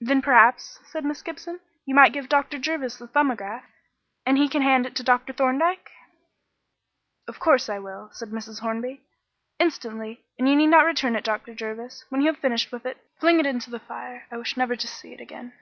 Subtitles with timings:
[0.00, 2.56] "Then, perhaps," said Miss Gibson, "you might give Dr.
[2.58, 3.66] Jervis the 'Thumbograph'
[4.24, 5.34] and he can hand it to Dr.
[5.34, 5.90] Thorndyke."
[7.28, 8.60] "Of course I will," said Mrs.
[8.60, 9.02] Hornby;
[9.58, 11.54] "instantly; and you need not return it, Dr.
[11.54, 12.06] Jervis.
[12.08, 14.24] When you have finished with it, fling it into the fire.
[14.30, 15.52] I wish never to see it again."